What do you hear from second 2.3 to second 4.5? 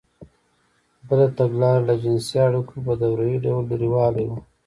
اړیکو په دورهیي ډول لرېوالی و.